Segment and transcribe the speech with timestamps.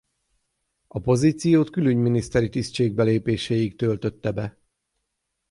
[0.87, 4.57] A pozíciót külügyminiszteri tisztségbe lépéséig töltötte be.